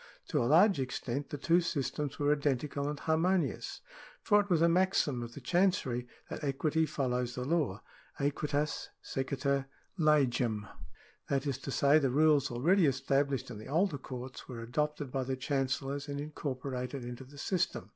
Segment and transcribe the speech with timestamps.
[0.29, 3.81] To a large extent the two systems were identical and harmonious,
[4.23, 7.83] for it was a maxim of the Chancery that equity follows the law
[8.19, 9.67] (Aequitas sequitur
[9.99, 10.67] legem);
[11.29, 15.23] that is to say, the rules already established in the older courts were adopted by
[15.23, 17.89] the Chancellors and incorporated into the system 1 Y.